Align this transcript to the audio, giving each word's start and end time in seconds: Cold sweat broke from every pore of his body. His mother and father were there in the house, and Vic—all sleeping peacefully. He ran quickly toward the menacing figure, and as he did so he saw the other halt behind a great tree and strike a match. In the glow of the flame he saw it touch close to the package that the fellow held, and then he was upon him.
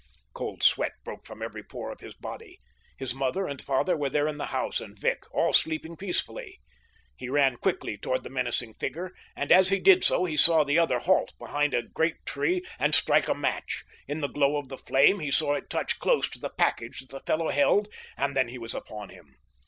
Cold 0.33 0.63
sweat 0.63 0.93
broke 1.03 1.27
from 1.27 1.43
every 1.43 1.61
pore 1.61 1.91
of 1.91 1.99
his 1.99 2.15
body. 2.15 2.59
His 2.97 3.13
mother 3.13 3.45
and 3.45 3.61
father 3.61 3.95
were 3.95 4.09
there 4.09 4.27
in 4.27 4.39
the 4.39 4.47
house, 4.47 4.81
and 4.81 4.97
Vic—all 4.97 5.53
sleeping 5.53 5.95
peacefully. 5.95 6.59
He 7.15 7.29
ran 7.29 7.57
quickly 7.57 7.97
toward 7.99 8.23
the 8.23 8.31
menacing 8.31 8.73
figure, 8.73 9.11
and 9.35 9.51
as 9.51 9.69
he 9.69 9.77
did 9.79 10.03
so 10.03 10.25
he 10.25 10.35
saw 10.35 10.63
the 10.63 10.79
other 10.79 10.97
halt 10.97 11.37
behind 11.37 11.75
a 11.75 11.83
great 11.83 12.15
tree 12.25 12.65
and 12.79 12.95
strike 12.95 13.27
a 13.27 13.35
match. 13.35 13.83
In 14.07 14.21
the 14.21 14.27
glow 14.27 14.57
of 14.57 14.69
the 14.69 14.77
flame 14.79 15.19
he 15.19 15.29
saw 15.29 15.53
it 15.53 15.69
touch 15.69 15.99
close 15.99 16.27
to 16.31 16.39
the 16.39 16.49
package 16.49 17.01
that 17.01 17.11
the 17.11 17.19
fellow 17.31 17.49
held, 17.49 17.87
and 18.17 18.35
then 18.35 18.47
he 18.47 18.57
was 18.57 18.73
upon 18.73 19.09
him. 19.09 19.35